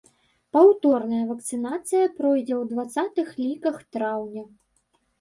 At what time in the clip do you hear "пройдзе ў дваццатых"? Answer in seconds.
2.17-3.27